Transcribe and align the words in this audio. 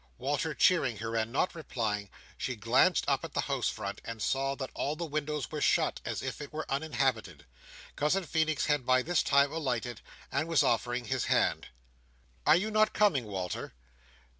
Walter 0.17 0.55
cheering 0.55 0.97
her, 0.97 1.15
and 1.15 1.31
not 1.31 1.53
replying, 1.53 2.09
she 2.35 2.55
glanced 2.55 3.05
up 3.07 3.23
at 3.23 3.33
the 3.35 3.41
house 3.41 3.69
front, 3.69 4.01
and 4.03 4.19
saw 4.19 4.55
that 4.55 4.71
all 4.73 4.95
the 4.95 5.05
windows 5.05 5.51
were 5.51 5.61
shut, 5.61 6.01
as 6.03 6.23
if 6.23 6.41
it 6.41 6.51
were 6.51 6.65
uninhabited. 6.71 7.45
Cousin 7.95 8.23
Feenix 8.23 8.65
had 8.65 8.83
by 8.83 9.03
this 9.03 9.21
time 9.21 9.51
alighted, 9.51 10.01
and 10.31 10.47
was 10.47 10.63
offering 10.63 11.05
his 11.05 11.25
hand. 11.25 11.67
"Are 12.47 12.55
you 12.55 12.71
not 12.71 12.93
coming, 12.95 13.25
Walter?" 13.25 13.75